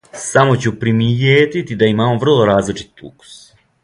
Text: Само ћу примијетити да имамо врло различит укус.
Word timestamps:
Само 0.19 0.53
ћу 0.63 0.71
примијетити 0.83 1.77
да 1.81 1.89
имамо 1.91 2.17
врло 2.23 2.47
различит 2.51 3.05
укус. 3.11 3.37